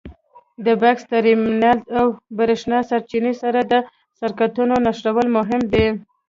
[0.65, 2.05] د بکس ټرمینل او
[2.37, 3.73] برېښنا سرچینې سره د
[4.19, 5.87] سرکټونو نښلول مهم دي.